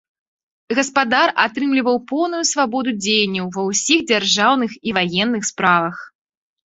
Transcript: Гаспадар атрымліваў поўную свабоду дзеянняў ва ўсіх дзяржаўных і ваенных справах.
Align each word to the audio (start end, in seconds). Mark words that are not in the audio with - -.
Гаспадар 0.77 1.33
атрымліваў 1.43 1.99
поўную 2.11 2.41
свабоду 2.51 2.95
дзеянняў 3.03 3.45
ва 3.59 3.69
ўсіх 3.69 3.99
дзяржаўных 4.13 4.71
і 4.89 4.99
ваенных 5.01 5.41
справах. 5.55 5.95